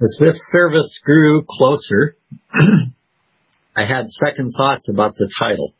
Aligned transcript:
As 0.00 0.16
this 0.20 0.48
service 0.48 1.00
grew 1.04 1.42
closer, 1.42 2.16
I 3.74 3.84
had 3.84 4.08
second 4.08 4.52
thoughts 4.52 4.88
about 4.88 5.16
the 5.16 5.28
title. 5.36 5.74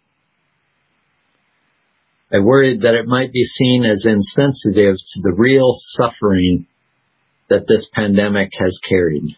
I 2.33 2.41
worried 2.41 2.81
that 2.81 2.95
it 2.95 3.07
might 3.07 3.33
be 3.33 3.45
seen 3.45 3.85
as 3.85 4.07
insensitive 4.07 4.97
to 4.97 5.21
the 5.23 5.35
real 5.37 5.71
suffering 5.73 6.67
that 7.49 7.67
this 7.69 7.89
pandemic 7.95 8.51
has 8.59 8.81
carried. 8.87 9.37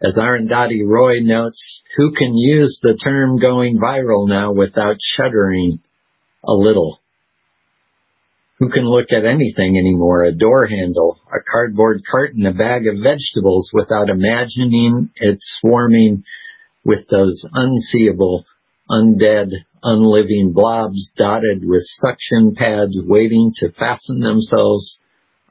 As 0.00 0.16
Arundhati 0.16 0.86
Roy 0.86 1.20
notes, 1.20 1.82
who 1.96 2.12
can 2.12 2.36
use 2.36 2.78
the 2.80 2.96
term 2.96 3.40
going 3.40 3.78
viral 3.78 4.28
now 4.28 4.52
without 4.52 4.98
shuddering 5.00 5.80
a 6.44 6.52
little? 6.52 7.00
Who 8.58 8.70
can 8.70 8.84
look 8.84 9.12
at 9.12 9.26
anything 9.26 9.76
anymore, 9.76 10.24
a 10.24 10.32
door 10.32 10.66
handle, 10.66 11.18
a 11.30 11.42
cardboard 11.42 12.02
carton, 12.10 12.46
a 12.46 12.54
bag 12.54 12.86
of 12.86 13.02
vegetables 13.02 13.70
without 13.74 14.08
imagining 14.08 15.10
it 15.16 15.40
swarming 15.42 16.24
with 16.82 17.06
those 17.08 17.44
unseeable, 17.52 18.46
undead, 18.88 19.50
unliving 19.82 20.52
blobs 20.52 21.12
dotted 21.12 21.64
with 21.66 21.82
suction 21.84 22.54
pads 22.54 22.98
waiting 22.98 23.52
to 23.56 23.72
fasten 23.72 24.20
themselves 24.20 25.02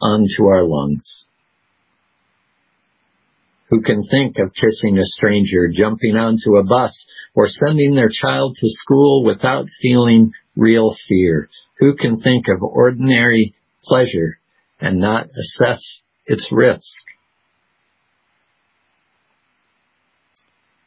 onto 0.02 0.48
our 0.48 0.64
lungs? 0.64 1.25
Who 3.70 3.82
can 3.82 4.04
think 4.04 4.38
of 4.38 4.54
kissing 4.54 4.98
a 4.98 5.06
stranger, 5.06 5.70
jumping 5.74 6.16
onto 6.16 6.56
a 6.58 6.64
bus, 6.64 7.08
or 7.34 7.48
sending 7.48 7.96
their 7.96 8.10
child 8.10 8.56
to 8.58 8.70
school 8.70 9.24
without 9.24 9.70
feeling 9.82 10.32
real 10.56 10.94
fear? 10.94 11.50
Who 11.80 11.96
can 11.96 12.18
think 12.18 12.48
of 12.48 12.62
ordinary 12.62 13.56
pleasure 13.84 14.40
and 14.80 15.00
not 15.00 15.30
assess 15.38 16.04
its 16.28 16.52
risk? 16.52 17.04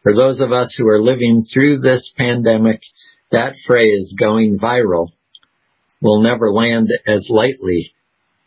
For 0.02 0.14
those 0.14 0.40
of 0.40 0.52
us 0.52 0.74
who 0.74 0.86
are 0.88 1.02
living 1.02 1.42
through 1.42 1.80
this 1.80 2.12
pandemic, 2.16 2.80
that 3.30 3.58
phrase 3.58 4.14
going 4.18 4.58
viral 4.58 5.08
will 6.00 6.22
never 6.22 6.52
land 6.52 6.88
as 7.06 7.28
lightly 7.28 7.92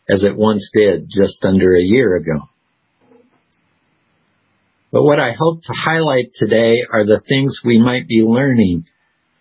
as 0.08 0.24
it 0.24 0.36
once 0.36 0.70
did 0.74 1.08
just 1.08 1.44
under 1.44 1.76
a 1.76 1.82
year 1.82 2.16
ago. 2.16 2.48
But 4.92 5.04
what 5.04 5.18
I 5.18 5.32
hope 5.32 5.62
to 5.62 5.72
highlight 5.72 6.34
today 6.34 6.84
are 6.88 7.06
the 7.06 7.20
things 7.26 7.60
we 7.64 7.78
might 7.78 8.06
be 8.06 8.22
learning 8.22 8.86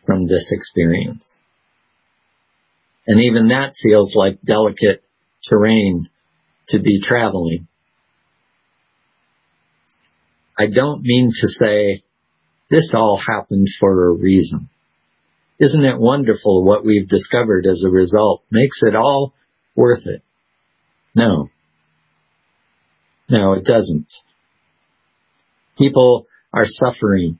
from 0.06 0.26
this 0.26 0.52
experience. 0.54 1.44
And 3.06 3.20
even 3.20 3.50
that 3.50 3.76
feels 3.76 4.16
like 4.16 4.42
delicate 4.42 5.04
terrain 5.44 6.10
to 6.70 6.80
be 6.80 7.02
traveling. 7.02 7.68
I 10.58 10.68
don't 10.68 11.02
mean 11.02 11.32
to 11.34 11.48
say 11.48 12.04
this 12.70 12.94
all 12.96 13.18
happened 13.18 13.68
for 13.78 14.08
a 14.08 14.14
reason. 14.14 14.70
Isn't 15.60 15.84
it 15.84 16.00
wonderful 16.00 16.64
what 16.64 16.86
we've 16.86 17.10
discovered 17.10 17.66
as 17.66 17.84
a 17.86 17.92
result? 17.92 18.44
Makes 18.50 18.84
it 18.84 18.96
all 18.96 19.34
worth 19.76 20.08
it. 20.08 20.24
No. 21.14 21.50
No, 23.28 23.54
it 23.54 23.66
doesn't. 23.66 24.14
People 25.82 26.28
are 26.54 26.66
suffering 26.66 27.40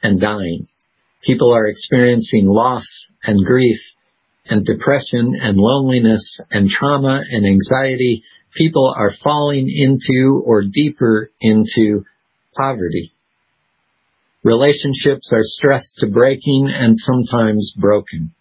and 0.00 0.20
dying. 0.20 0.68
People 1.22 1.52
are 1.52 1.66
experiencing 1.66 2.46
loss 2.46 3.10
and 3.24 3.44
grief 3.44 3.80
and 4.46 4.64
depression 4.64 5.34
and 5.40 5.56
loneliness 5.56 6.38
and 6.52 6.68
trauma 6.68 7.20
and 7.28 7.44
anxiety, 7.44 8.22
people 8.54 8.94
are 8.96 9.10
falling 9.10 9.68
into 9.68 10.40
or 10.46 10.62
deeper 10.62 11.32
into 11.40 12.04
poverty. 12.56 13.12
Relationships 14.44 15.32
are 15.32 15.42
stressed 15.42 15.98
to 15.98 16.06
breaking 16.06 16.70
and 16.72 16.96
sometimes 16.96 17.74
broken. 17.76 18.32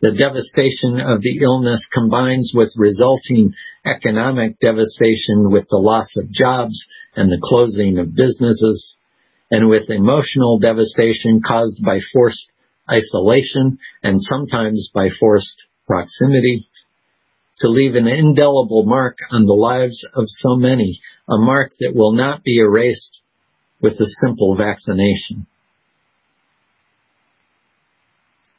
The 0.00 0.12
devastation 0.12 1.00
of 1.00 1.20
the 1.22 1.38
illness 1.40 1.86
combines 1.86 2.52
with 2.54 2.74
resulting 2.76 3.54
economic 3.86 4.58
devastation 4.58 5.50
with 5.50 5.68
the 5.68 5.78
loss 5.78 6.16
of 6.16 6.30
jobs 6.30 6.86
and 7.16 7.30
the 7.30 7.40
closing 7.40 7.98
of 7.98 8.14
businesses, 8.14 8.98
and 9.50 9.68
with 9.68 9.90
emotional 9.90 10.58
devastation 10.58 11.40
caused 11.40 11.82
by 11.84 12.00
forced 12.00 12.50
isolation, 12.90 13.78
and 14.02 14.20
sometimes 14.20 14.90
by 14.92 15.08
forced 15.08 15.66
proximity, 15.86 16.68
to 17.58 17.68
leave 17.68 17.94
an 17.94 18.08
indelible 18.08 18.84
mark 18.84 19.18
on 19.30 19.44
the 19.44 19.54
lives 19.54 20.04
of 20.14 20.24
so 20.26 20.56
many, 20.56 21.00
a 21.28 21.38
mark 21.38 21.72
that 21.80 21.94
will 21.94 22.12
not 22.12 22.42
be 22.42 22.58
erased 22.58 23.22
with 23.80 24.00
a 24.00 24.06
simple 24.06 24.54
vaccination. 24.56 25.46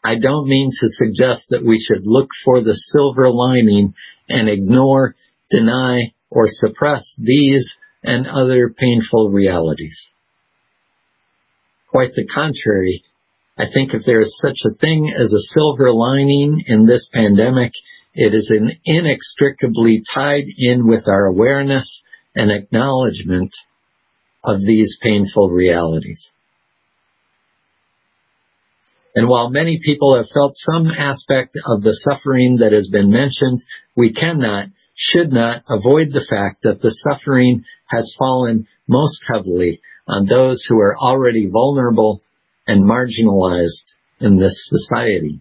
I 0.06 0.20
don't 0.20 0.48
mean 0.48 0.70
to 0.70 0.88
suggest 0.88 1.50
that 1.50 1.66
we 1.66 1.80
should 1.80 2.06
look 2.06 2.30
for 2.44 2.62
the 2.62 2.76
silver 2.76 3.28
lining 3.32 3.96
and 4.30 4.48
ignore, 4.48 5.16
deny, 5.50 6.14
or 6.30 6.46
suppress 6.46 7.16
these 7.18 7.78
and 8.04 8.28
other 8.28 8.70
painful 8.70 9.32
realities. 9.32 10.14
Quite 11.90 12.14
the 12.14 12.28
contrary, 12.28 13.04
I 13.58 13.66
think 13.66 13.94
if 13.94 14.04
there 14.06 14.22
is 14.22 14.38
such 14.38 14.60
a 14.66 14.76
thing 14.76 15.12
as 15.18 15.34
a 15.34 15.40
silver 15.40 15.92
lining 15.92 16.62
in 16.68 16.86
this 16.86 17.10
pandemic, 17.12 17.72
it 18.14 18.34
is 18.36 18.54
inextricably 18.86 20.04
tied 20.14 20.46
in 20.58 20.88
with 20.88 21.08
our 21.08 21.26
awareness 21.26 22.04
and 22.36 22.52
acknowledgement 22.52 23.56
of 24.44 24.60
these 24.62 24.98
painful 25.02 25.50
realities. 25.50 26.35
And 29.16 29.30
while 29.30 29.50
many 29.50 29.80
people 29.82 30.18
have 30.18 30.28
felt 30.28 30.56
some 30.56 30.88
aspect 30.88 31.56
of 31.66 31.82
the 31.82 31.94
suffering 31.94 32.58
that 32.58 32.74
has 32.74 32.90
been 32.90 33.10
mentioned, 33.10 33.64
we 33.96 34.12
cannot, 34.12 34.68
should 34.94 35.32
not 35.32 35.64
avoid 35.70 36.12
the 36.12 36.26
fact 36.30 36.64
that 36.64 36.82
the 36.82 36.90
suffering 36.90 37.64
has 37.86 38.14
fallen 38.20 38.68
most 38.88 39.24
heavily 39.28 39.82
on 40.08 40.26
those 40.26 40.66
who 40.66 40.80
are 40.80 40.98
already 40.98 41.48
vulnerable 41.48 42.22
and 42.68 42.84
marginalized 42.84 43.96
in 44.20 44.36
this 44.36 44.68
society. 44.68 45.40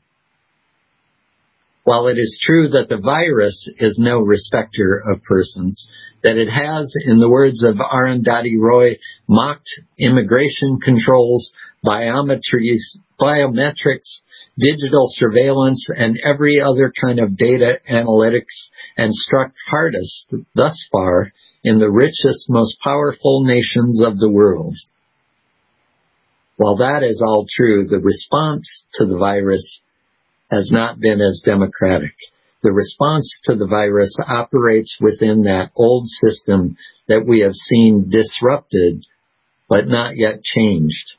While 1.84 2.08
it 2.08 2.16
is 2.16 2.40
true 2.42 2.68
that 2.70 2.88
the 2.88 2.96
virus 2.96 3.70
is 3.78 3.98
no 3.98 4.18
respecter 4.18 5.02
of 5.06 5.22
persons, 5.22 5.90
that 6.22 6.38
it 6.38 6.48
has, 6.48 6.96
in 7.04 7.18
the 7.18 7.28
words 7.28 7.62
of 7.62 7.76
Arundhati 7.76 8.58
Roy, 8.58 8.96
mocked 9.28 9.68
immigration 9.98 10.80
controls, 10.80 11.52
biometrics, 11.84 13.02
digital 14.58 15.06
surveillance, 15.08 15.88
and 15.94 16.18
every 16.24 16.62
other 16.62 16.90
kind 16.98 17.20
of 17.20 17.36
data 17.36 17.78
analytics, 17.90 18.70
and 18.96 19.14
struck 19.14 19.52
hardest 19.68 20.32
thus 20.54 20.88
far 20.90 21.32
in 21.62 21.78
the 21.78 21.90
richest, 21.90 22.48
most 22.48 22.80
powerful 22.80 23.44
nations 23.44 24.00
of 24.02 24.18
the 24.18 24.30
world. 24.30 24.74
While 26.56 26.76
that 26.76 27.02
is 27.02 27.20
all 27.20 27.44
true, 27.46 27.86
the 27.86 28.00
response 28.00 28.86
to 28.94 29.04
the 29.04 29.18
virus 29.18 29.82
has 30.54 30.70
not 30.70 31.00
been 31.00 31.20
as 31.20 31.42
democratic. 31.44 32.14
The 32.62 32.72
response 32.72 33.40
to 33.44 33.56
the 33.56 33.66
virus 33.66 34.16
operates 34.26 34.98
within 35.00 35.42
that 35.42 35.72
old 35.74 36.08
system 36.08 36.76
that 37.08 37.26
we 37.26 37.40
have 37.40 37.54
seen 37.54 38.08
disrupted, 38.08 39.04
but 39.68 39.86
not 39.86 40.16
yet 40.16 40.42
changed, 40.42 41.16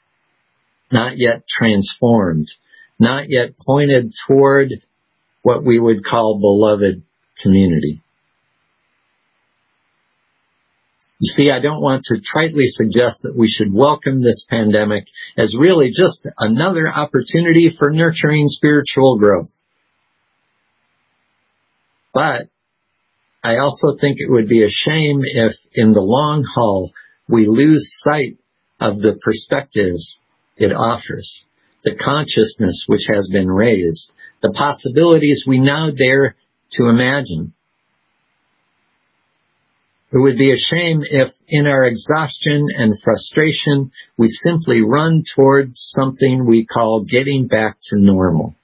not 0.92 1.18
yet 1.18 1.48
transformed, 1.48 2.48
not 3.00 3.30
yet 3.30 3.52
pointed 3.66 4.14
toward 4.28 4.72
what 5.42 5.64
we 5.64 5.80
would 5.80 6.04
call 6.04 6.40
beloved 6.40 7.04
community. 7.44 8.02
You 11.20 11.28
see, 11.28 11.50
I 11.50 11.62
don't 11.62 11.82
want 11.82 12.04
to 12.06 12.16
tritely 12.16 12.66
suggest 12.66 13.24
that 13.24 13.36
we 13.36 13.48
should 13.48 13.74
welcome 13.74 14.22
this 14.22 14.46
pandemic 14.50 15.08
as 15.38 15.56
really 15.56 15.90
just 15.90 16.28
another 16.38 16.90
opportunity 16.90 17.70
for 17.70 17.90
nurturing 17.90 18.48
spiritual 18.48 19.18
growth. 19.18 19.64
But 22.14 22.50
I 23.44 23.58
also 23.58 23.90
think 24.00 24.18
it 24.20 24.30
would 24.30 24.50
be 24.50 24.64
a 24.64 24.70
shame 24.70 25.22
if 25.24 25.54
in 25.74 25.92
the 25.92 26.02
long 26.02 26.44
haul 26.44 26.92
we 27.30 27.48
lose 27.48 27.94
sight 28.02 28.38
of 28.82 28.98
the 28.98 29.18
perspectives 29.22 30.20
it 30.58 30.74
offers, 30.74 31.46
the 31.84 31.96
consciousness 31.96 32.86
which 32.88 33.08
has 33.08 33.30
been 33.32 33.50
raised, 33.50 34.14
the 34.42 34.52
possibilities 34.52 35.46
we 35.48 35.60
now 35.60 35.92
dare 35.92 36.36
to 36.72 36.88
imagine, 36.88 37.54
it 40.12 40.18
would 40.18 40.38
be 40.38 40.52
a 40.52 40.58
shame 40.58 41.02
if 41.04 41.34
in 41.48 41.68
our 41.68 41.84
exhaustion 41.84 42.68
and 42.76 42.94
frustration, 43.02 43.92
we 44.18 44.28
simply 44.28 44.82
run 44.82 45.24
towards 45.24 45.74
something 45.76 46.46
we 46.46 46.66
call 46.66 47.04
getting 47.04 47.48
back 47.48 47.78
to 47.86 48.00
normal. 48.00 48.56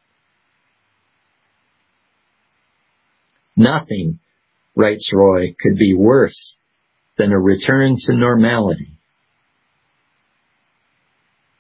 Nothing 3.58 4.20
writes 4.76 5.12
Roy, 5.14 5.56
could 5.60 5.78
be 5.78 5.94
worse 5.94 6.58
than 7.18 7.32
a 7.32 7.40
return 7.40 7.96
to 8.06 8.14
normality. 8.14 8.92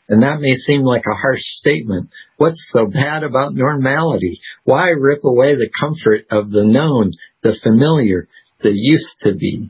And 0.08 0.24
that 0.24 0.42
may 0.42 0.56
seem 0.56 0.82
like 0.82 1.06
a 1.06 1.16
harsh 1.16 1.44
statement. 1.44 2.10
What's 2.36 2.70
so 2.70 2.86
bad 2.86 3.24
about 3.24 3.54
normality? 3.54 4.42
Why 4.66 4.90
rip 4.90 5.24
away 5.24 5.56
the 5.56 5.70
comfort 5.80 6.26
of 6.32 6.50
the 6.50 6.66
known, 6.66 7.14
the 7.44 7.54
familiar, 7.54 8.28
the 8.62 8.72
used 8.74 9.22
to 9.22 9.34
be? 9.34 9.70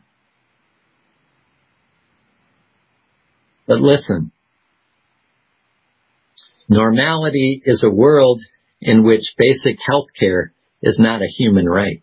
But 3.67 3.79
listen, 3.79 4.31
normality 6.67 7.61
is 7.63 7.83
a 7.83 7.89
world 7.89 8.41
in 8.81 9.03
which 9.03 9.35
basic 9.37 9.77
health 9.85 10.07
care 10.19 10.53
is 10.81 10.99
not 10.99 11.21
a 11.21 11.27
human 11.27 11.67
right. 11.69 12.01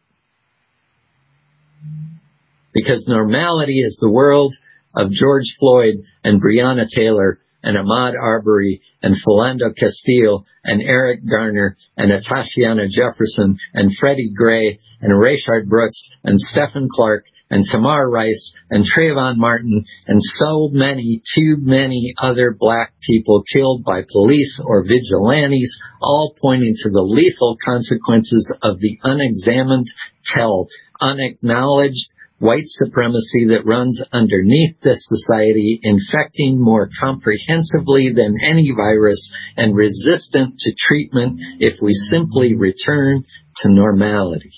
Because 2.73 3.07
normality 3.09 3.81
is 3.81 3.99
the 4.01 4.11
world 4.11 4.55
of 4.97 5.11
George 5.11 5.57
Floyd 5.59 6.05
and 6.23 6.41
Breonna 6.41 6.89
Taylor 6.89 7.39
and 7.63 7.77
Ahmaud 7.77 8.15
Arbery 8.21 8.81
and 9.03 9.15
Philando 9.15 9.75
Castile 9.77 10.45
and 10.65 10.83
Eric 10.83 11.21
Garner 11.29 11.77
and 11.97 12.13
Atatiana 12.13 12.89
Jefferson 12.89 13.59
and 13.75 13.95
Freddie 13.95 14.33
Gray 14.35 14.79
and 15.01 15.13
Rayshard 15.13 15.69
Brooks 15.69 16.09
and 16.25 16.39
Stephon 16.39 16.89
Clark 16.89 17.25
and 17.51 17.65
Tamir 17.65 18.11
Rice 18.11 18.55
and 18.71 18.85
Trayvon 18.85 19.37
Martin 19.37 19.85
and 20.07 20.23
so 20.23 20.69
many, 20.71 21.23
too 21.25 21.57
many 21.59 22.13
other 22.21 22.55
black 22.59 22.93
people 23.01 23.43
killed 23.43 23.85
by 23.85 24.03
police 24.11 24.61
or 24.65 24.85
vigilantes, 24.85 25.81
all 26.01 26.35
pointing 26.41 26.75
to 26.75 26.91
the 26.91 27.03
lethal 27.03 27.57
consequences 27.65 28.55
of 28.63 28.79
the 28.81 28.99
unexamined, 29.03 29.87
hell, 30.25 30.69
unacknowledged, 31.01 32.13
white 32.39 32.67
supremacy 32.67 33.47
that 33.49 33.67
runs 33.67 34.01
underneath 34.13 34.81
this 34.81 35.07
society, 35.07 35.81
infecting 35.83 36.61
more 36.61 36.89
comprehensively 37.01 38.11
than 38.15 38.37
any 38.43 38.73
virus 38.77 39.33
and 39.57 39.75
resistant 39.75 40.59
to 40.59 40.73
treatment 40.77 41.41
if 41.59 41.83
we 41.83 41.93
simply 41.93 42.55
return 42.55 43.25
to 43.57 43.69
normality. 43.69 44.53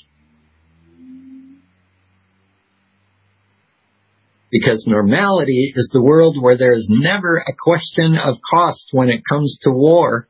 Because 4.50 4.84
normality 4.86 5.72
is 5.74 5.90
the 5.92 6.02
world 6.02 6.36
where 6.40 6.56
there 6.56 6.72
is 6.72 6.90
never 6.90 7.36
a 7.36 7.54
question 7.56 8.16
of 8.16 8.40
cost 8.42 8.88
when 8.92 9.08
it 9.08 9.22
comes 9.26 9.60
to 9.62 9.70
war 9.70 10.26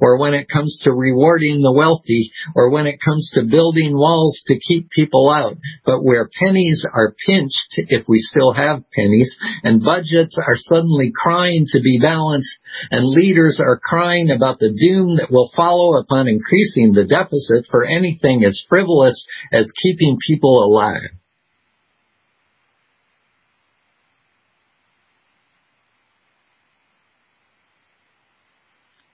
or 0.00 0.18
when 0.18 0.34
it 0.34 0.48
comes 0.48 0.80
to 0.82 0.92
rewarding 0.92 1.60
the 1.60 1.72
wealthy, 1.72 2.30
or 2.54 2.70
when 2.70 2.86
it 2.86 3.00
comes 3.00 3.30
to 3.30 3.44
building 3.44 3.96
walls 3.96 4.42
to 4.46 4.58
keep 4.58 4.90
people 4.90 5.30
out, 5.30 5.56
but 5.84 6.02
where 6.02 6.30
pennies 6.40 6.86
are 6.92 7.14
pinched, 7.26 7.74
if 7.76 8.08
we 8.08 8.18
still 8.18 8.52
have 8.52 8.84
pennies, 8.92 9.38
and 9.62 9.84
budgets 9.84 10.38
are 10.38 10.56
suddenly 10.56 11.12
crying 11.14 11.66
to 11.68 11.80
be 11.80 11.98
balanced, 12.00 12.60
and 12.90 13.06
leaders 13.06 13.60
are 13.60 13.80
crying 13.82 14.30
about 14.30 14.58
the 14.58 14.74
doom 14.74 15.16
that 15.16 15.30
will 15.30 15.48
follow 15.54 15.98
upon 15.98 16.28
increasing 16.28 16.92
the 16.92 17.04
deficit 17.04 17.66
for 17.70 17.84
anything 17.84 18.44
as 18.44 18.64
frivolous 18.68 19.26
as 19.52 19.72
keeping 19.72 20.18
people 20.26 20.64
alive. 20.64 21.17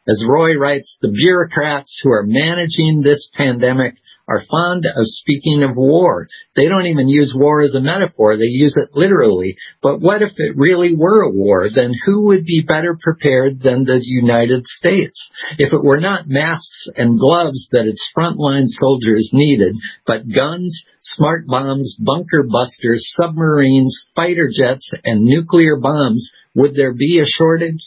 As 0.06 0.22
Roy 0.26 0.54
writes, 0.54 0.98
the 1.00 1.08
bureaucrats 1.08 1.98
who 2.02 2.10
are 2.10 2.26
managing 2.26 3.00
this 3.00 3.30
pandemic 3.34 3.94
are 4.28 4.40
fond 4.40 4.84
of 4.84 5.06
speaking 5.06 5.62
of 5.62 5.76
war. 5.76 6.28
They 6.56 6.66
don't 6.68 6.86
even 6.86 7.08
use 7.08 7.34
war 7.34 7.60
as 7.60 7.74
a 7.74 7.80
metaphor. 7.80 8.36
They 8.36 8.48
use 8.48 8.76
it 8.76 8.90
literally. 8.94 9.56
But 9.82 10.00
what 10.00 10.22
if 10.22 10.32
it 10.38 10.56
really 10.56 10.94
were 10.94 11.22
a 11.22 11.30
war? 11.30 11.68
Then 11.68 11.92
who 12.04 12.26
would 12.28 12.44
be 12.44 12.60
better 12.60 12.98
prepared 13.00 13.60
than 13.60 13.84
the 13.84 14.00
United 14.02 14.66
States? 14.66 15.30
If 15.58 15.72
it 15.72 15.84
were 15.84 16.00
not 16.00 16.26
masks 16.26 16.86
and 16.94 17.18
gloves 17.18 17.68
that 17.72 17.86
its 17.86 18.10
frontline 18.16 18.66
soldiers 18.66 19.30
needed, 19.32 19.74
but 20.06 20.28
guns, 20.28 20.86
smart 21.00 21.46
bombs, 21.46 21.96
bunker 21.98 22.42
busters, 22.42 23.12
submarines, 23.12 24.06
fighter 24.14 24.50
jets, 24.52 24.92
and 25.04 25.24
nuclear 25.24 25.76
bombs, 25.76 26.32
would 26.54 26.74
there 26.74 26.94
be 26.94 27.20
a 27.20 27.26
shortage? 27.26 27.86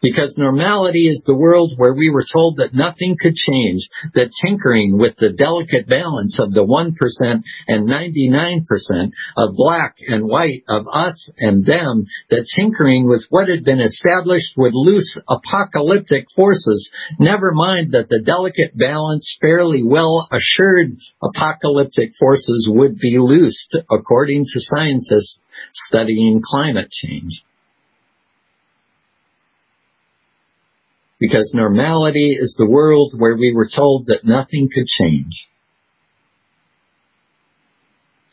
Because 0.00 0.38
normality 0.38 1.08
is 1.08 1.24
the 1.26 1.34
world 1.34 1.72
where 1.76 1.92
we 1.92 2.08
were 2.08 2.22
told 2.22 2.58
that 2.58 2.72
nothing 2.72 3.16
could 3.20 3.34
change, 3.34 3.88
that 4.14 4.30
tinkering 4.30 4.96
with 4.96 5.16
the 5.16 5.30
delicate 5.30 5.88
balance 5.88 6.38
of 6.38 6.52
the 6.52 6.62
1% 6.62 7.42
and 7.66 7.88
99% 7.88 9.10
of 9.36 9.56
black 9.56 9.96
and 10.06 10.24
white, 10.24 10.62
of 10.68 10.84
us 10.92 11.30
and 11.38 11.66
them, 11.66 12.06
that 12.30 12.46
tinkering 12.54 13.08
with 13.08 13.26
what 13.30 13.48
had 13.48 13.64
been 13.64 13.80
established 13.80 14.56
would 14.56 14.74
loose 14.74 15.18
apocalyptic 15.28 16.30
forces, 16.30 16.92
never 17.18 17.50
mind 17.52 17.90
that 17.92 18.08
the 18.08 18.22
delicate 18.22 18.78
balance, 18.78 19.36
fairly 19.40 19.82
well 19.82 20.28
assured 20.32 20.96
apocalyptic 21.20 22.14
forces 22.14 22.70
would 22.72 22.98
be 23.00 23.18
loosed, 23.18 23.76
according 23.90 24.44
to 24.44 24.60
scientists 24.60 25.44
studying 25.72 26.40
climate 26.40 26.90
change. 26.92 27.44
Because 31.18 31.52
normality 31.54 32.30
is 32.30 32.54
the 32.58 32.68
world 32.68 33.14
where 33.16 33.36
we 33.36 33.52
were 33.54 33.68
told 33.68 34.06
that 34.06 34.24
nothing 34.24 34.68
could 34.72 34.86
change. 34.86 35.48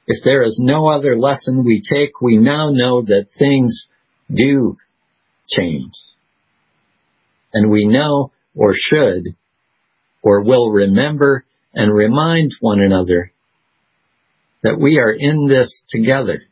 If 0.07 0.23
there 0.23 0.43
is 0.43 0.59
no 0.63 0.87
other 0.87 1.17
lesson 1.17 1.63
we 1.63 1.81
take, 1.81 2.21
we 2.21 2.37
now 2.37 2.69
know 2.69 3.01
that 3.01 3.29
things 3.37 3.87
do 4.31 4.77
change. 5.49 5.93
And 7.53 7.71
we 7.71 7.87
know, 7.87 8.31
or 8.55 8.73
should, 8.75 9.35
or 10.21 10.43
will 10.43 10.71
remember 10.71 11.45
and 11.73 11.93
remind 11.93 12.51
one 12.59 12.81
another 12.81 13.31
that 14.61 14.79
we 14.79 14.99
are 14.99 15.11
in 15.11 15.47
this 15.47 15.85
together. 15.89 16.43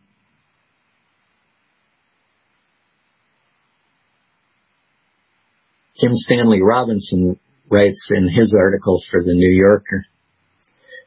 Kim 6.03 6.15
Stanley 6.15 6.61
Robinson 6.61 7.39
writes 7.69 8.11
in 8.13 8.27
his 8.27 8.53
article 8.59 9.01
for 9.09 9.23
the 9.23 9.33
New 9.33 9.49
Yorker. 9.49 10.03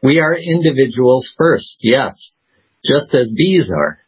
We 0.02 0.20
are 0.20 0.34
individuals 0.34 1.34
first, 1.36 1.80
yes, 1.82 2.38
just 2.82 3.14
as 3.14 3.30
bees 3.36 3.70
are, 3.70 3.98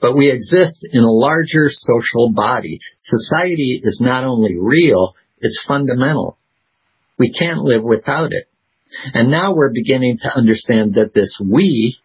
but 0.00 0.16
we 0.16 0.32
exist 0.32 0.84
in 0.90 1.04
a 1.04 1.12
larger 1.12 1.68
social 1.68 2.32
body. 2.32 2.80
Society 2.98 3.80
is 3.84 4.00
not 4.02 4.24
only 4.24 4.58
real, 4.58 5.14
it's 5.38 5.62
fundamental. 5.62 6.36
We 7.18 7.32
can't 7.32 7.60
live 7.60 7.84
without 7.84 8.32
it. 8.32 8.48
And 9.14 9.30
now 9.30 9.54
we're 9.54 9.72
beginning 9.72 10.18
to 10.22 10.36
understand 10.36 10.94
that 10.94 11.14
this 11.14 11.38
we 11.40 11.98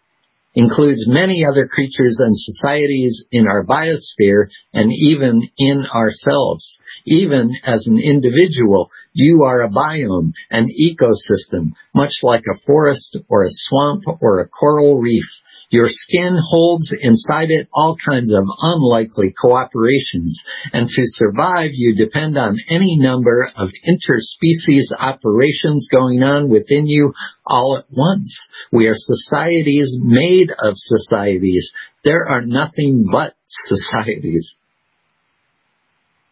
includes 0.57 1.07
many 1.07 1.45
other 1.45 1.67
creatures 1.67 2.19
and 2.19 2.35
societies 2.35 3.27
in 3.31 3.47
our 3.47 3.63
biosphere 3.63 4.49
and 4.73 4.91
even 4.91 5.47
in 5.55 5.85
ourselves. 5.85 6.81
Even 7.05 7.51
as 7.63 7.85
an 7.85 7.99
individual, 7.99 8.89
you 9.13 9.43
are 9.43 9.61
a 9.61 9.69
biome, 9.69 10.33
an 10.49 10.65
ecosystem, 10.65 11.73
much 11.93 12.23
like 12.23 12.45
a 12.51 12.57
forest 12.57 13.17
or 13.29 13.43
a 13.43 13.51
swamp 13.51 14.05
or 14.19 14.39
a 14.39 14.47
coral 14.47 14.97
reef. 14.97 15.29
Your 15.69 15.87
skin 15.87 16.37
holds 16.39 16.93
inside 16.97 17.51
it 17.51 17.67
all 17.73 17.97
kinds 17.97 18.31
of 18.31 18.45
unlikely 18.61 19.33
cooperations, 19.33 20.45
and 20.71 20.87
to 20.87 21.01
survive 21.03 21.71
you 21.73 21.93
depend 21.95 22.37
on 22.37 22.57
any 22.69 22.97
number 22.97 23.51
of 23.55 23.71
interspecies 23.85 24.93
operations 24.97 25.89
going 25.91 26.23
on 26.23 26.47
within 26.47 26.87
you 26.87 27.13
all 27.45 27.77
at 27.77 27.85
once. 27.91 28.47
We 28.71 28.87
are 28.87 28.95
societies 28.95 29.99
made 30.01 30.51
of 30.57 30.75
societies. 30.77 31.73
There 32.03 32.25
are 32.29 32.41
nothing 32.41 33.05
but 33.11 33.35
societies. 33.45 34.59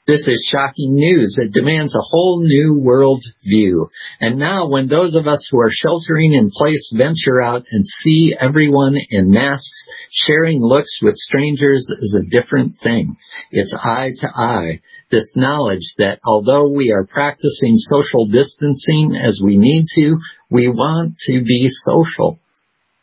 This 0.07 0.27
is 0.27 0.47
shocking 0.47 0.93
news. 0.93 1.39
It 1.39 1.51
demands 1.51 1.95
a 1.95 1.99
whole 1.99 2.43
new 2.43 2.79
world 2.79 3.23
view. 3.43 3.89
And 4.21 4.37
now 4.37 4.69
when 4.69 4.87
those 4.87 5.15
of 5.15 5.25
us 5.25 5.47
who 5.49 5.59
are 5.59 5.71
sheltering 5.71 6.33
in 6.33 6.51
place 6.51 6.93
venture 6.95 7.41
out 7.41 7.65
and 7.71 7.83
see 7.83 8.35
everyone 8.39 8.97
in 9.09 9.31
masks 9.31 9.87
sharing 10.11 10.61
looks 10.61 11.01
with 11.01 11.15
strangers 11.15 11.89
is 11.89 12.13
a 12.13 12.29
different 12.29 12.75
thing. 12.75 13.17
It's 13.49 13.73
eye 13.73 14.11
to 14.17 14.27
eye. 14.27 14.81
This 15.09 15.35
knowledge 15.35 15.95
that 15.97 16.19
although 16.23 16.69
we 16.69 16.91
are 16.91 17.07
practicing 17.07 17.75
social 17.75 18.27
distancing 18.27 19.15
as 19.15 19.41
we 19.43 19.57
need 19.57 19.87
to, 19.95 20.19
we 20.51 20.67
want 20.67 21.17
to 21.25 21.43
be 21.43 21.67
social. 21.67 22.37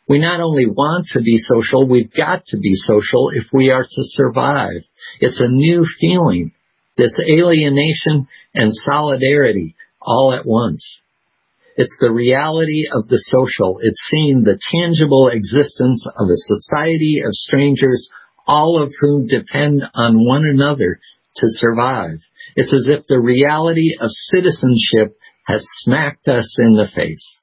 We 0.07 0.19
not 0.19 0.39
only 0.39 0.67
want 0.67 1.07
to 1.07 1.19
be 1.19 1.37
social, 1.37 1.85
we've 1.85 2.13
got 2.13 2.45
to 2.45 2.57
be 2.57 2.75
social 2.75 3.31
if 3.33 3.51
we 3.51 3.71
are 3.71 3.83
to 3.83 4.03
survive. 4.03 4.87
It's 5.19 5.41
a 5.41 5.49
new 5.49 5.85
feeling 5.99 6.53
this 6.97 7.19
alienation 7.19 8.27
and 8.53 8.73
solidarity 8.73 9.75
all 10.01 10.33
at 10.33 10.45
once. 10.45 11.01
It's 11.75 11.97
the 11.99 12.11
reality 12.11 12.83
of 12.93 13.07
the 13.07 13.17
social. 13.17 13.79
It's 13.81 14.01
seeing 14.01 14.43
the 14.43 14.59
tangible 14.59 15.29
existence 15.29 16.05
of 16.07 16.29
a 16.29 16.37
society 16.37 17.21
of 17.25 17.33
strangers, 17.33 18.11
all 18.45 18.81
of 18.81 18.93
whom 18.99 19.25
depend 19.25 19.81
on 19.95 20.25
one 20.25 20.45
another 20.45 20.99
to 21.37 21.47
survive. 21.47 22.19
It's 22.55 22.73
as 22.73 22.89
if 22.89 23.07
the 23.07 23.19
reality 23.19 23.95
of 23.99 24.09
citizenship 24.11 25.17
has 25.47 25.65
smacked 25.67 26.27
us 26.27 26.57
in 26.59 26.75
the 26.75 26.87
face. 26.87 27.42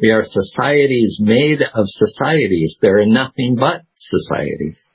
We 0.00 0.10
are 0.12 0.22
societies 0.22 1.18
made 1.20 1.60
of 1.62 1.84
societies. 1.86 2.78
There 2.80 2.98
are 3.00 3.06
nothing 3.06 3.56
but 3.58 3.82
societies 3.94 4.90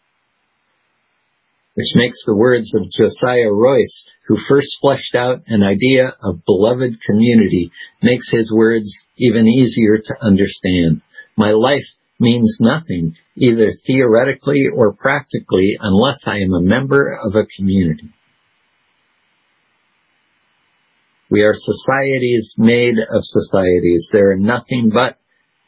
which 1.75 1.93
makes 1.93 2.23
the 2.25 2.35
words 2.35 2.73
of 2.73 2.89
Josiah 2.89 3.51
Royce, 3.51 4.07
who 4.27 4.37
first 4.37 4.77
fleshed 4.81 5.13
out 5.13 5.43
an 5.47 5.61
idea 5.61 6.15
of 6.23 6.45
beloved 6.45 7.01
community, 7.01 7.71
makes 8.01 8.31
his 8.31 8.51
words 8.51 9.05
even 9.17 9.47
easier 9.47 9.97
to 9.97 10.15
understand. 10.21 11.01
My 11.37 11.51
life 11.51 11.85
means 12.17 12.57
nothing, 12.61 13.17
either 13.35 13.69
theoretically 13.85 14.63
or 14.73 14.93
practically, 14.93 15.77
unless 15.79 16.25
I 16.25 16.39
am 16.39 16.53
a 16.53 16.61
member 16.61 17.19
of 17.21 17.35
a 17.35 17.45
community. 17.45 18.09
We 21.29 21.43
are 21.43 21.53
societies 21.53 22.55
made 22.57 22.97
of 22.97 23.23
societies. 23.23 24.09
There 24.11 24.31
are 24.31 24.37
nothing 24.37 24.91
but 24.93 25.15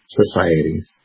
societies. 0.06 1.04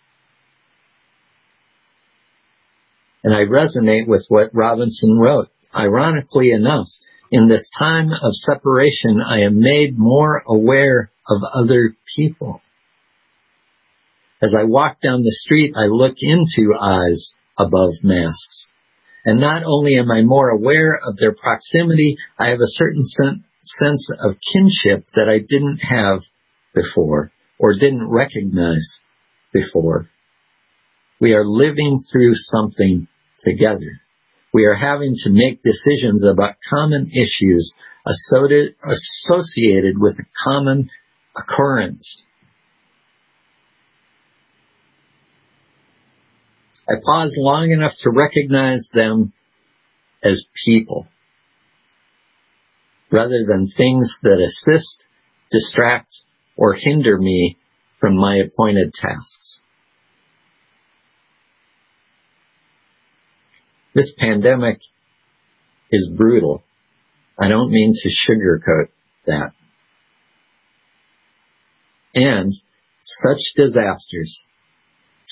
and 3.25 3.35
I 3.35 3.42
resonate 3.42 4.06
with 4.06 4.26
what 4.28 4.54
Robinson 4.54 5.18
wrote. 5.18 5.49
Ironically 5.75 6.50
enough, 6.50 6.88
in 7.30 7.49
this 7.49 7.71
time 7.71 8.09
of 8.11 8.35
separation, 8.35 9.23
I 9.23 9.44
am 9.44 9.61
made 9.61 9.99
more 9.99 10.42
aware 10.47 11.11
of 11.28 11.40
other 11.54 11.97
people. 12.14 12.61
As 14.42 14.54
I 14.59 14.64
walk 14.64 15.00
down 15.00 15.23
the 15.23 15.30
street, 15.30 15.75
I 15.76 15.87
look 15.87 16.16
into 16.21 16.75
eyes 16.78 17.37
above 17.56 17.92
masks. 18.02 18.73
And 19.25 19.40
not 19.40 19.62
only 19.64 19.94
am 19.97 20.11
I 20.11 20.23
more 20.23 20.50
aware 20.50 20.99
of 21.06 21.16
their 21.16 21.32
proximity, 21.32 22.16
I 22.38 22.49
have 22.49 22.61
a 22.61 22.66
certain 22.66 23.04
sen- 23.04 23.44
sense 23.62 24.11
of 24.11 24.38
kinship 24.52 25.07
that 25.14 25.28
I 25.28 25.38
didn't 25.38 25.78
have 25.78 26.23
before 26.75 27.33
or 27.59 27.75
didn't 27.75 28.09
recognize 28.09 29.00
before. 29.52 30.09
We 31.21 31.35
are 31.35 31.45
living 31.45 32.00
through 32.00 32.35
something 32.35 33.07
together. 33.38 34.00
We 34.52 34.64
are 34.64 34.75
having 34.75 35.14
to 35.19 35.31
make 35.31 35.62
decisions 35.62 36.26
about 36.26 36.57
common 36.69 37.11
issues 37.11 37.78
associated 38.04 38.75
with 39.97 40.19
a 40.19 40.26
common 40.45 40.90
occurrence. 41.37 42.26
I 46.88 46.95
pause 47.02 47.37
long 47.38 47.71
enough 47.71 47.97
to 47.99 48.11
recognize 48.11 48.90
them 48.92 49.33
as 50.23 50.45
people 50.66 51.07
rather 53.12 53.45
than 53.47 53.66
things 53.66 54.21
that 54.23 54.40
assist, 54.40 55.07
distract, 55.50 56.25
or 56.57 56.75
hinder 56.75 57.19
me 57.19 57.59
from 58.00 58.16
my 58.16 58.37
appointed 58.37 58.92
tasks. 58.95 59.62
This 63.95 64.12
pandemic 64.19 64.81
is 65.90 66.11
brutal. 66.16 66.62
I 67.38 67.49
don't 67.49 67.71
mean 67.71 67.92
to 67.95 68.09
sugarcoat 68.09 68.88
that. 69.26 69.52
And 72.14 72.52
such 73.04 73.52
disasters, 73.54 74.47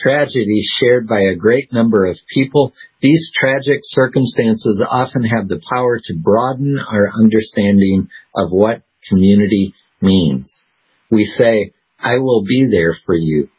tragedies 0.03 0.65
shared 0.65 1.07
by 1.07 1.21
a 1.21 1.37
great 1.37 1.73
number 1.73 2.07
of 2.07 2.19
people, 2.33 2.73
these 3.01 3.31
tragic 3.35 3.81
circumstances 3.83 4.85
often 4.89 5.25
have 5.25 5.49
the 5.49 5.61
power 5.73 5.99
to 6.05 6.15
broaden 6.15 6.79
our 6.79 7.11
understanding 7.19 8.09
of 8.35 8.51
what 8.51 8.83
community 9.09 9.75
means. 10.01 10.67
We 11.11 11.25
say, 11.25 11.73
I 11.99 12.19
will 12.19 12.45
be 12.45 12.67
there 12.71 12.95
for 12.95 13.15
you 13.15 13.51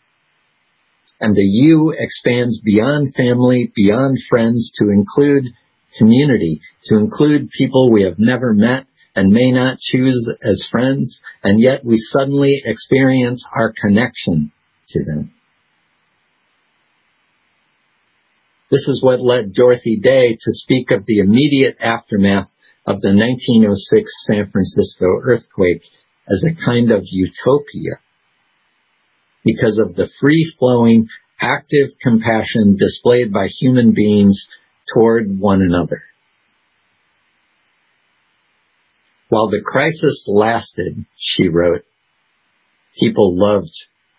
and 1.21 1.35
the 1.35 1.43
you 1.43 1.93
expands 1.95 2.59
beyond 2.59 3.13
family, 3.13 3.71
beyond 3.75 4.17
friends 4.27 4.73
to 4.77 4.89
include 4.89 5.45
community, 5.97 6.59
to 6.85 6.97
include 6.97 7.51
people 7.51 7.91
we 7.91 8.03
have 8.03 8.17
never 8.17 8.53
met 8.53 8.87
and 9.15 9.31
may 9.31 9.51
not 9.51 9.77
choose 9.79 10.33
as 10.41 10.67
friends, 10.69 11.21
and 11.43 11.61
yet 11.61 11.81
we 11.85 11.97
suddenly 11.97 12.61
experience 12.65 13.45
our 13.53 13.71
connection 13.79 14.51
to 14.87 14.99
them. 15.05 15.31
This 18.71 18.87
is 18.87 19.03
what 19.03 19.19
led 19.19 19.53
Dorothy 19.53 19.99
Day 20.01 20.29
to 20.29 20.51
speak 20.53 20.91
of 20.91 21.05
the 21.05 21.19
immediate 21.19 21.75
aftermath 21.81 22.55
of 22.87 23.01
the 23.01 23.09
1906 23.09 24.25
San 24.25 24.49
Francisco 24.49 25.07
earthquake 25.21 25.83
as 26.25 26.45
a 26.45 26.55
kind 26.55 26.89
of 26.89 27.03
utopia 27.11 27.99
because 29.43 29.77
of 29.77 29.93
the 29.95 30.09
free-flowing, 30.21 31.09
active 31.41 31.89
compassion 32.01 32.77
displayed 32.77 33.33
by 33.33 33.47
human 33.47 33.91
beings 33.91 34.47
toward 34.93 35.37
one 35.37 35.61
another. 35.61 36.03
While 39.27 39.49
the 39.49 39.63
crisis 39.65 40.25
lasted, 40.29 41.05
she 41.17 41.49
wrote, 41.49 41.83
people 42.97 43.37
loved 43.37 43.73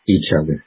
each 0.07 0.31
other. 0.33 0.65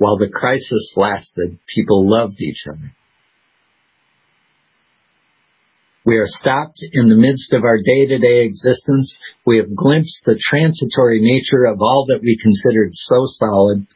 While 0.00 0.16
the 0.16 0.30
crisis 0.30 0.94
lasted, 0.96 1.58
people 1.66 2.08
loved 2.08 2.40
each 2.40 2.64
other. 2.66 2.96
We 6.06 6.16
are 6.16 6.26
stopped 6.26 6.82
in 6.90 7.10
the 7.10 7.20
midst 7.20 7.52
of 7.52 7.64
our 7.64 7.76
day-to-day 7.76 8.42
existence. 8.42 9.20
We 9.44 9.58
have 9.58 9.76
glimpsed 9.76 10.24
the 10.24 10.40
transitory 10.40 11.20
nature 11.20 11.66
of 11.66 11.82
all 11.82 12.06
that 12.08 12.22
we 12.22 12.38
considered 12.40 12.92
so 12.94 13.26
solid. 13.26 13.86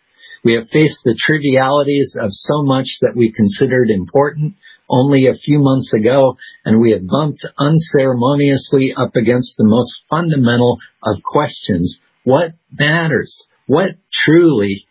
We 0.45 0.53
have 0.57 0.69
faced 0.69 1.05
the 1.05 1.17
trivialities 1.19 2.19
of 2.21 2.35
so 2.35 2.63
much 2.63 2.99
that 3.01 3.17
we 3.17 3.33
considered 3.33 3.89
important 3.89 4.57
only 4.91 5.29
a 5.29 5.33
few 5.33 5.61
months 5.63 5.95
ago, 5.95 6.37
and 6.67 6.83
we 6.83 6.91
have 6.91 7.07
bumped 7.07 7.47
unceremoniously 7.59 8.93
up 8.95 9.17
against 9.17 9.57
the 9.57 9.65
most 9.65 10.05
fundamental 10.11 10.77
of 11.03 11.23
questions. 11.23 12.03
What 12.25 12.53
matters? 12.71 13.49
What 13.67 13.93
truly 14.13 14.85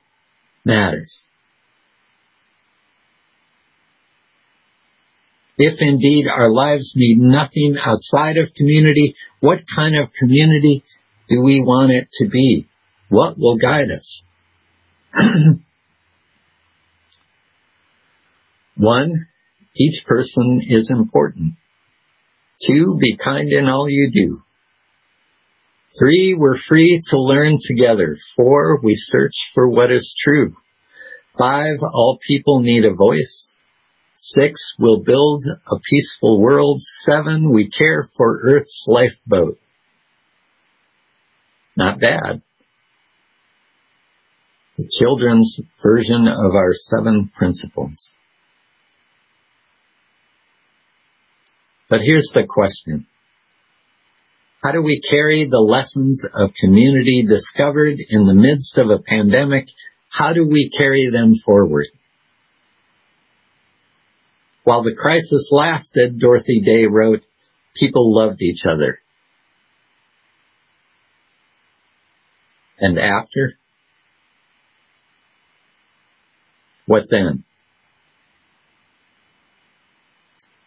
matters? 0.66 1.30
If 5.58 5.76
indeed 5.80 6.28
our 6.28 6.52
lives 6.52 6.94
mean 6.96 7.30
nothing 7.30 7.78
outside 7.80 8.38
of 8.38 8.54
community, 8.54 9.16
what 9.40 9.60
kind 9.68 9.96
of 9.98 10.12
community 10.12 10.84
do 11.30 11.42
we 11.42 11.62
want 11.62 11.92
it 11.92 12.10
to 12.20 12.28
be? 12.28 12.68
What 13.10 13.38
will 13.38 13.58
guide 13.58 13.92
us? 13.92 14.28
One, 18.76 19.28
each 19.76 20.06
person 20.06 20.62
is 20.68 20.90
important. 20.92 21.54
Two, 22.66 22.98
be 23.00 23.16
kind 23.18 23.52
in 23.52 23.68
all 23.68 23.88
you 23.90 24.12
do. 24.12 24.43
Three, 25.98 26.36
we're 26.38 26.58
free 26.58 27.02
to 27.12 27.20
learn 27.20 27.58
together. 27.62 28.18
Four, 28.36 28.80
we 28.82 28.96
search 28.96 29.36
for 29.54 29.70
what 29.70 29.92
is 29.92 30.16
true. 30.20 30.56
Five, 31.38 31.76
all 31.82 32.20
people 32.26 32.62
need 32.62 32.84
a 32.86 32.96
voice. 32.96 33.62
Six, 34.16 34.74
we'll 34.80 35.02
build 35.04 35.44
a 35.72 35.80
peaceful 35.80 36.42
world. 36.42 36.82
Seven, 36.82 37.52
we 37.54 37.70
care 37.70 38.08
for 38.16 38.40
Earth's 38.44 38.86
lifeboat. 38.88 39.60
Not 41.76 42.00
bad. 42.00 42.42
The 44.78 44.90
children's 45.00 45.60
version 45.82 46.28
of 46.28 46.56
our 46.56 46.74
seven 46.74 47.32
principles. 47.36 48.16
But 51.90 52.02
here's 52.02 52.32
the 52.34 52.46
question. 52.48 53.06
How 54.64 54.72
do 54.72 54.82
we 54.82 55.02
carry 55.02 55.44
the 55.44 55.60
lessons 55.60 56.26
of 56.34 56.54
community 56.54 57.24
discovered 57.28 57.96
in 58.10 58.26
the 58.26 58.34
midst 58.34 58.78
of 58.78 58.90
a 58.90 59.04
pandemic? 59.04 59.68
How 60.08 60.32
do 60.32 60.48
we 60.48 60.70
carry 60.70 61.10
them 61.12 61.36
forward? 61.36 61.88
While 64.64 64.84
the 64.84 64.96
crisis 64.96 65.50
lasted, 65.52 66.18
Dorothy 66.18 66.62
Day 66.62 66.86
wrote, 66.90 67.26
people 67.76 68.16
loved 68.16 68.42
each 68.42 68.62
other. 68.66 69.00
And 72.80 72.98
after? 72.98 73.52
What 76.86 77.10
then? 77.10 77.44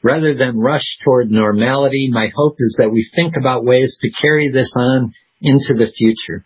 Rather 0.07 0.35
than 0.35 0.61
rush 0.61 0.99
toward 1.03 1.33
normality, 1.33 2.09
my 2.13 2.29
hope 2.33 2.55
is 2.61 2.77
that 2.79 2.93
we 2.93 3.03
think 3.03 3.37
about 3.37 3.65
ways 3.65 3.99
to 4.01 4.09
carry 4.09 4.51
this 4.51 4.73
on 4.77 5.13
into 5.41 5.75
the 5.75 5.89
future. 5.89 6.45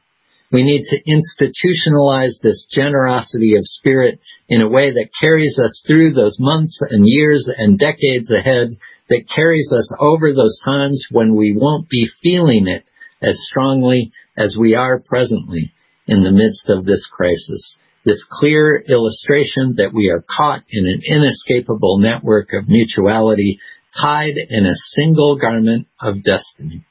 We 0.51 0.63
need 0.63 0.85
to 0.87 1.03
institutionalize 1.03 2.41
this 2.41 2.65
generosity 2.65 3.57
of 3.57 3.67
spirit 3.67 4.19
in 4.49 4.63
a 4.63 4.69
way 4.69 4.93
that 4.93 5.11
carries 5.21 5.61
us 5.63 5.85
through 5.87 6.13
those 6.13 6.39
months 6.41 6.81
and 6.81 7.05
years 7.07 7.53
and 7.55 7.79
decades 7.79 8.31
ahead, 8.31 8.69
that 9.11 9.29
carries 9.29 9.75
us 9.77 9.95
over 10.01 10.33
those 10.33 10.59
times 10.65 11.09
when 11.11 11.35
we 11.37 11.55
won't 11.55 11.87
be 11.91 12.07
feeling 12.23 12.67
it 12.67 12.85
as 13.21 13.45
strongly 13.45 14.11
as 14.39 14.57
we 14.57 14.75
are 14.75 15.03
presently 15.07 15.71
in 16.07 16.23
the 16.23 16.33
midst 16.33 16.71
of 16.71 16.85
this 16.85 17.07
crisis. 17.09 17.79
This 18.05 18.25
clear 18.25 18.83
illustration 18.89 19.75
that 19.77 19.93
we 19.93 20.09
are 20.09 20.23
caught 20.23 20.63
in 20.71 20.87
an 20.87 21.03
inescapable 21.07 21.99
network 21.99 22.55
of 22.55 22.67
mutuality 22.67 23.61
tied 24.01 24.37
in 24.37 24.65
a 24.65 24.75
single 24.75 25.37
garment 25.37 25.87
of 26.01 26.23
destiny. 26.23 26.85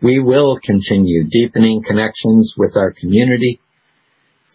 We 0.00 0.20
will 0.20 0.60
continue 0.62 1.24
deepening 1.28 1.82
connections 1.82 2.54
with 2.56 2.76
our 2.76 2.92
community, 2.92 3.60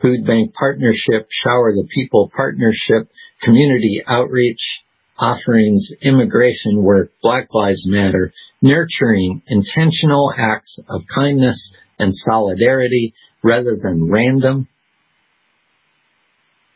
food 0.01 0.25
bank 0.25 0.53
partnership, 0.53 1.27
shower 1.29 1.71
the 1.71 1.87
people 1.93 2.31
partnership, 2.33 3.11
community 3.41 4.01
outreach, 4.07 4.85
offerings, 5.17 5.91
immigration 6.01 6.81
work, 6.81 7.11
Black 7.21 7.53
Lives 7.53 7.85
Matter, 7.85 8.31
nurturing 8.61 9.41
intentional 9.47 10.31
acts 10.37 10.79
of 10.87 11.01
kindness 11.13 11.73
and 12.01 12.15
solidarity 12.15 13.13
rather 13.43 13.77
than 13.81 14.09
random, 14.11 14.67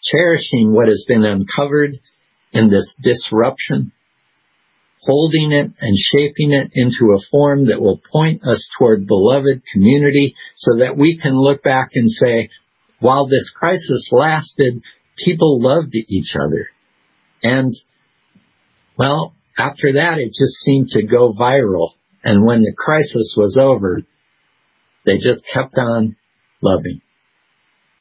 cherishing 0.01 0.71
what 0.71 0.87
has 0.87 1.03
been 1.07 1.25
uncovered 1.25 1.97
in 2.53 2.69
this 2.69 2.95
disruption, 3.01 3.91
holding 5.01 5.51
it 5.51 5.71
and 5.81 5.97
shaping 5.97 6.51
it 6.51 6.69
into 6.73 7.13
a 7.13 7.19
form 7.31 7.65
that 7.65 7.81
will 7.81 7.99
point 8.11 8.47
us 8.47 8.69
toward 8.77 9.07
beloved 9.07 9.63
community 9.73 10.35
so 10.53 10.77
that 10.77 10.95
we 10.95 11.17
can 11.17 11.33
look 11.33 11.63
back 11.63 11.89
and 11.95 12.09
say, 12.09 12.49
while 12.99 13.25
this 13.25 13.49
crisis 13.49 14.09
lasted, 14.11 14.81
people 15.17 15.59
loved 15.59 15.95
each 15.95 16.35
other. 16.35 16.69
And, 17.41 17.71
well, 18.97 19.33
after 19.57 19.93
that, 19.93 20.19
it 20.19 20.33
just 20.37 20.61
seemed 20.61 20.89
to 20.89 21.03
go 21.03 21.33
viral. 21.33 21.89
And 22.23 22.45
when 22.45 22.61
the 22.61 22.73
crisis 22.77 23.35
was 23.35 23.57
over, 23.57 24.03
they 25.05 25.17
just 25.17 25.45
kept 25.47 25.77
on 25.77 26.15
loving. 26.61 27.01